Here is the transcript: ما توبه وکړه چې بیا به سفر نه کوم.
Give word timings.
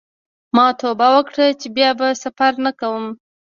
ما 0.55 0.65
توبه 0.79 1.07
وکړه 1.15 1.45
چې 1.59 1.67
بیا 1.77 1.89
به 1.99 2.07
سفر 2.23 2.51
نه 2.65 2.71
کوم. 2.79 3.05